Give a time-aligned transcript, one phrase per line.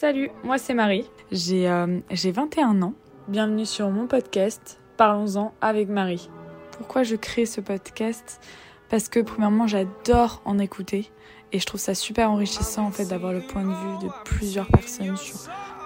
[0.00, 1.04] Salut, moi c'est Marie.
[1.30, 2.94] J'ai euh, j'ai 21 ans.
[3.28, 6.30] Bienvenue sur mon podcast Parlons-en avec Marie.
[6.72, 8.40] Pourquoi je crée ce podcast?
[8.88, 11.10] Parce que premièrement, j'adore en écouter
[11.52, 14.68] et je trouve ça super enrichissant en fait d'avoir le point de vue de plusieurs
[14.68, 15.36] personnes sur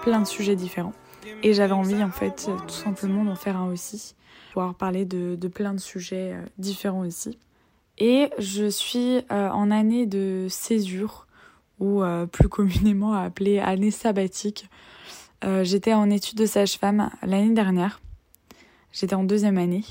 [0.03, 0.95] plein de sujets différents.
[1.43, 4.15] Et j'avais envie en fait tout simplement d'en faire un aussi,
[4.53, 7.37] pouvoir parler de, de plein de sujets euh, différents aussi.
[7.99, 11.27] Et je suis euh, en année de césure
[11.80, 14.68] ou euh, plus communément appelée année sabbatique.
[15.45, 18.01] Euh, j'étais en études de sage-femme l'année dernière.
[18.92, 19.84] J'étais en deuxième année.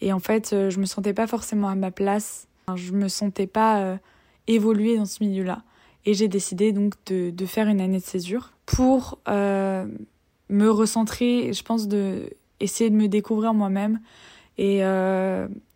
[0.00, 2.48] Et en fait, euh, je me sentais pas forcément à ma place.
[2.74, 3.98] Je me sentais pas
[4.46, 5.62] évoluer dans ce milieu-là.
[6.06, 11.62] Et j'ai décidé donc de, de, faire une année de césure pour me recentrer, je
[11.62, 14.00] pense, de essayer de me découvrir moi-même
[14.56, 14.80] et,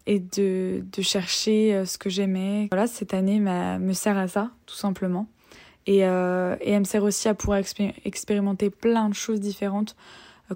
[0.09, 2.69] et de, de chercher ce que j'aimais.
[2.73, 5.29] Voilà, cette année me sert à ça, tout simplement.
[5.89, 9.97] Et, euh, et elle me sert aussi à pouvoir expé expérimenter plein de choses différentes,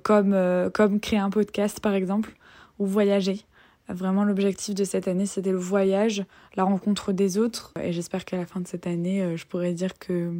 [0.03, 2.37] comme, euh, comme créer un podcast par exemple,
[2.79, 3.41] ou voyager.
[3.89, 7.73] Vraiment, l'objectif de cette année, c'était le voyage, la rencontre des autres.
[7.83, 10.35] Et j'espère qu'à la fin de cette année, euh, je pourrai dire que,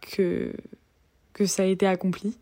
[0.00, 0.54] que,
[1.34, 2.38] que ça a été accompli.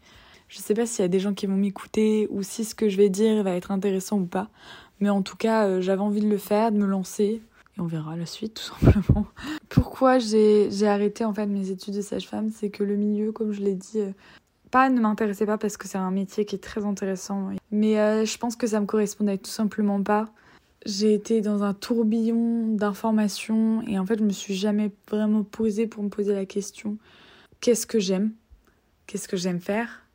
[0.48, 2.88] Je sais pas s'il y a des gens qui vont m'écouter ou si ce que
[2.88, 4.48] je vais dire va être intéressant ou pas.
[5.00, 7.42] Mais en tout cas, euh, j'avais envie de le faire, de me lancer
[7.76, 9.26] et on verra la suite tout simplement.
[9.68, 13.60] Pourquoi j'ai arrêté en fait mes études de sage-femme, c'est que le milieu, comme je
[13.60, 14.12] l'ai dit, euh,
[14.70, 18.24] pas ne m'intéressait pas parce que c'est un métier qui est très intéressant, mais euh,
[18.24, 20.26] je pense que ça me correspondait tout simplement pas.
[20.84, 25.86] J'ai été dans un tourbillon d'informations et en fait je me suis jamais vraiment posée
[25.86, 26.98] pour me poser la question
[27.60, 28.32] qu'est-ce que j'aime,
[29.06, 30.05] qu'est-ce que j'aime faire?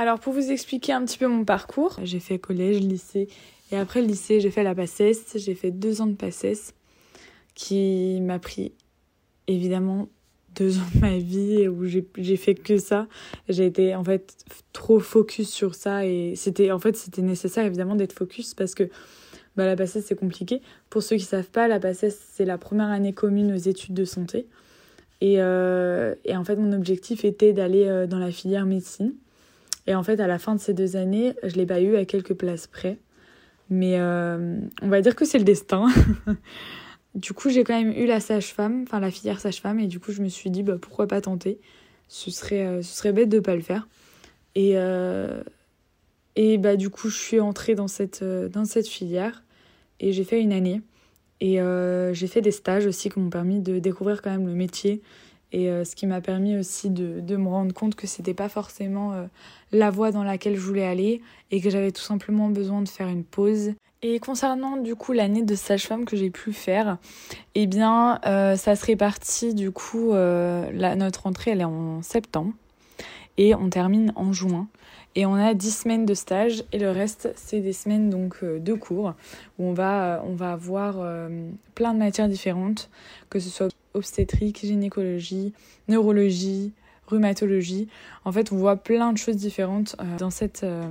[0.00, 3.28] Alors pour vous expliquer un petit peu mon parcours, j'ai fait collège, lycée
[3.70, 6.72] et après le lycée j'ai fait la PACES, j'ai fait deux ans de PACES
[7.54, 8.72] qui m'a pris
[9.46, 10.08] évidemment
[10.54, 13.08] deux ans de ma vie où j'ai fait que ça.
[13.50, 14.38] J'ai été en fait
[14.72, 18.84] trop focus sur ça et c'était en fait c'était nécessaire évidemment d'être focus parce que
[19.54, 20.62] bah, la PACES c'est compliqué.
[20.88, 24.06] Pour ceux qui savent pas, la PACES c'est la première année commune aux études de
[24.06, 24.46] santé.
[25.20, 29.12] Et, euh, en fait mon objectif était d'aller euh, dans la filière médecine.
[29.90, 32.04] Et en fait à la fin de ces deux années, je l'ai pas eu à
[32.04, 32.98] quelques places près.
[33.70, 35.88] Mais euh, on va dire que c'est le destin.
[37.16, 40.12] Du coup, j'ai quand même eu la sage-femme, enfin la filière sage-femme, et du coup,
[40.12, 41.58] je me suis dit, bah, pourquoi pas tenter?
[42.06, 43.88] Ce serait, euh, ce serait bête de pas le faire.
[44.54, 45.42] Et, euh,
[46.36, 48.22] bah, du coup, je suis entrée dans cette
[48.86, 49.42] filière,
[49.98, 50.82] et j'ai fait une année.
[51.40, 51.58] Et
[52.12, 55.02] j'ai fait des stages aussi qui m'ont permis de découvrir quand même le métier,
[55.52, 59.26] et ce qui m'a permis aussi de, de, me rendre compte que c'était pas forcément
[59.72, 63.08] la voie dans laquelle je voulais aller, et que j'avais tout simplement besoin de faire
[63.08, 63.72] une pause
[64.02, 66.96] et concernant du coup l'année de sage-femme que j'ai pu faire,
[67.54, 72.00] eh bien euh, ça se répartit du coup, euh, la, notre entrée elle est en
[72.02, 72.52] septembre
[73.36, 74.68] et on termine en juin.
[75.16, 78.58] Et on a 10 semaines de stage et le reste c'est des semaines donc euh,
[78.58, 79.14] de cours
[79.58, 80.96] où on va, on va avoir
[81.74, 82.88] plein de matières différentes,
[83.28, 85.52] que ce soit obstétrique, gynécologie,
[85.88, 86.72] neurologie,
[87.06, 87.88] rhumatologie.
[88.24, 90.88] En fait, on voit plein de choses différentes euh, dans cette euh,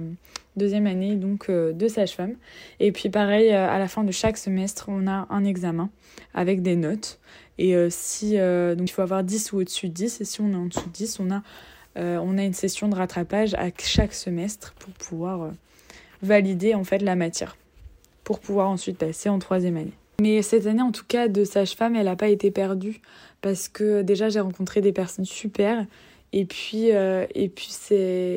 [0.58, 2.36] deuxième année donc euh, de sage-femme.
[2.80, 5.90] Et puis pareil, à la fin de chaque semestre, on a un examen
[6.34, 7.20] avec des notes.
[7.58, 10.56] Et si donc il faut avoir 10 ou au-dessus de 10 et si on est
[10.56, 11.42] en dessous de 10, on a
[11.98, 15.52] on a une session de rattrapage à chaque semestre pour pouvoir
[16.22, 17.58] valider en fait la matière
[18.24, 19.99] pour pouvoir ensuite passer en troisième année.
[20.22, 23.02] Mais cette année, en tout cas, de sage-femme, elle n'a pas été perdue
[23.42, 25.86] parce que déjà, j'ai rencontré des personnes super
[26.32, 27.70] et puis, euh, et puis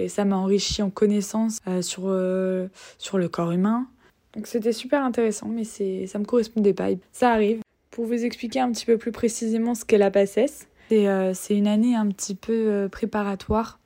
[0.08, 3.86] ça m'a enrichi en connaissances euh, sur, euh, sur le corps humain.
[4.34, 6.88] Donc c'était super intéressant, mais c'est, ça me correspondait pas.
[7.12, 7.60] Ça arrive.
[7.90, 11.66] Pour vous expliquer un petit peu plus précisément ce qu'est la PACES, c'est, c'est une
[11.66, 13.78] année un petit peu préparatoire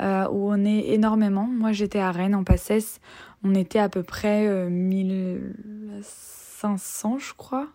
[0.00, 1.46] où on est énormément.
[1.46, 2.98] Moi j'étais à Rennes en PACES,
[3.44, 4.48] on était à peu près
[6.62, 7.68] 1500 je crois.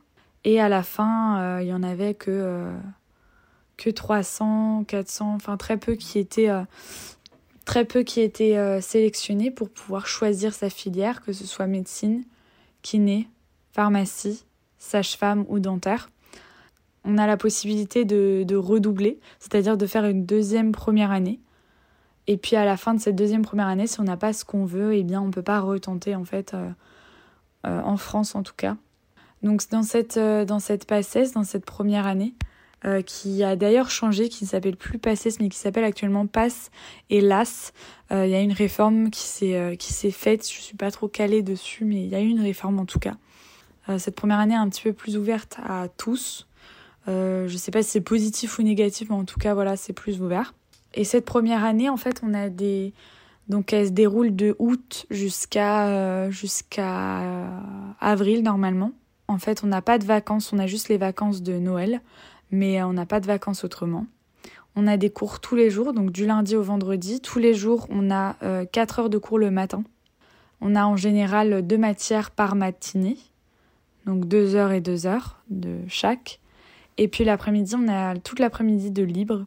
[0.44, 2.72] Et à la fin, il y en avait que
[3.78, 6.63] que 300, 400, enfin très peu qui étaient, euh,
[7.66, 12.23] très peu qui étaient euh, sélectionnés pour pouvoir choisir sa filière, que ce soit médecine,
[12.82, 13.28] kiné,
[13.72, 14.46] pharmacie,
[14.78, 16.09] sage-femme ou dentaire.
[17.03, 21.40] On a la possibilité de, de redoubler, c'est-à-dire de faire une deuxième première année.
[22.28, 24.43] Et puis à la fin de cette deuxième première année, si on n'a pas ce
[24.46, 26.70] qu'on veut, eh bien on ne peut pas retenter en fait, euh,
[27.66, 28.78] en France en tout cas.
[29.44, 32.34] Donc dans cette, dans cette PACES, dans cette première année,
[32.85, 36.70] euh, qui a d'ailleurs changé, qui ne s'appelle plus PACES, mais qui s'appelle actuellement PASS
[37.09, 37.73] et LAS.
[38.12, 41.08] Euh, il y a une réforme qui s'est euh, s'est faite, je suis pas trop
[41.08, 43.16] calée dessus, mais il y a eu une réforme en tout cas.
[43.97, 46.47] cette première année est un petit peu plus ouverte à tous.
[47.08, 50.22] je sais pas si c'est positif ou négatif, mais en tout cas voilà, c'est plus
[50.22, 50.53] ouvert.
[50.94, 52.94] Et cette première année, en fait, on a des.
[53.47, 56.31] Donc, elle se déroule de août jusqu'à euh,
[56.79, 57.59] euh,
[57.99, 58.91] avril, normalement.
[59.27, 62.01] En fait, on n'a pas de vacances, on a juste les vacances de Noël,
[62.51, 64.05] mais on n'a pas de vacances autrement.
[64.75, 67.21] On a des cours tous les jours, donc du lundi au vendredi.
[67.21, 68.35] Tous les jours, on a
[68.71, 69.83] 4 heures de cours le matin.
[70.61, 73.17] On a en général deux matières par matinée,
[74.05, 76.39] donc 2 heures et 2 heures de chaque.
[76.97, 79.45] Et puis l'après-midi, on a toute l'après-midi de libre.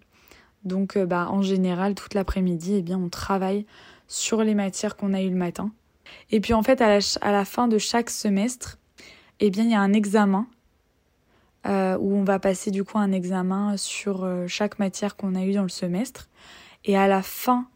[0.69, 3.67] Donc euh, bah, en général, toute l'après-midi, eh bien, on travaille
[4.07, 5.73] sur les matières qu'on a eues le matin.
[6.31, 6.99] Et puis en fait, à
[7.33, 8.79] la, fin de chaque semestre,
[9.41, 10.47] eh bien, il y a un examen
[11.67, 15.43] euh, où on va passer du coup un examen sur euh, chaque matière qu'on a
[15.43, 16.29] eue dans le semestre.
[16.85, 17.67] Et à la fin,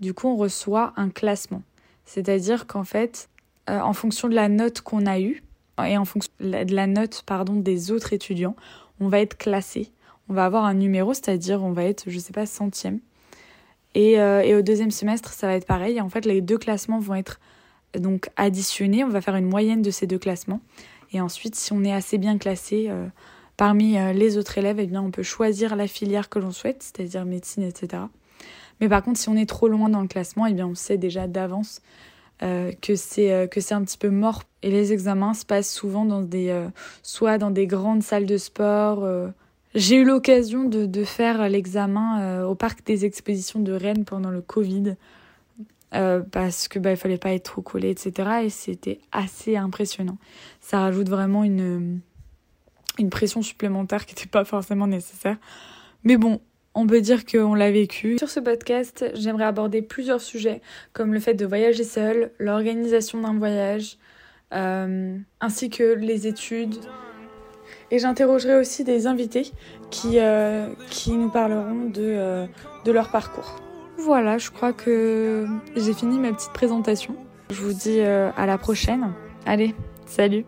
[0.00, 1.62] du coup, on reçoit un classement.
[2.04, 3.28] C'est-à-dire qu'en fait,
[3.68, 5.44] en fonction de la note qu'on a eue
[5.86, 8.56] et en fonction de la note pardon, des autres étudiants,
[8.98, 9.92] on va être classé.
[10.30, 13.00] On va avoir un numéro, c'est-à-dire on va être, je sais pas, centième.
[13.96, 16.00] Et, euh, et, au deuxième semestre, ça va être pareil.
[16.00, 17.40] En fait, les deux classements vont être
[17.98, 19.02] donc additionnés.
[19.02, 20.60] On va faire une moyenne de ces deux classements.
[21.12, 23.08] Et ensuite, si on est assez bien classé euh,
[23.56, 26.84] parmi euh, les autres élèves, eh bien, on peut choisir la filière que l'on souhaite,
[26.84, 28.04] c'est-à-dire médecine, etc.
[28.80, 30.96] Mais par contre, si on est trop loin dans le classement, eh bien, on sait
[30.96, 31.82] déjà d'avance
[32.40, 34.44] que c'est que c'est un petit peu mort.
[34.62, 36.58] Et les examens se passent souvent dans des
[37.02, 39.06] soit dans des grandes salles de sport
[39.74, 44.40] j'ai eu l'occasion de, faire l'examen euh, au parc des expositions de Rennes pendant le
[44.40, 44.96] Covid
[45.94, 48.42] euh, parce que bah, il fallait pas être trop collé, etc.
[48.44, 50.18] Et c'était assez impressionnant.
[50.60, 52.00] Ça rajoute vraiment une,
[52.98, 55.36] une pression supplémentaire qui n'était pas forcément nécessaire.
[56.04, 56.40] Mais bon,
[56.74, 58.18] on peut dire qu'on l'a vécu.
[58.18, 60.60] Sur ce podcast, j'aimerais aborder plusieurs sujets
[60.92, 63.98] comme le fait de voyager seul, l'organisation d'un voyage,
[64.52, 66.76] euh, ainsi que les études,
[67.90, 69.50] et j'interrogerai aussi des invités
[69.90, 70.68] qui, euh,
[71.08, 72.46] nous parleront de, euh,
[72.84, 73.56] de leur parcours.
[73.98, 75.46] Voilà, je crois que
[75.76, 77.16] j'ai fini ma petite présentation.
[77.50, 79.12] Je vous dis euh, à la prochaine.
[79.44, 79.74] Allez,
[80.06, 80.44] salut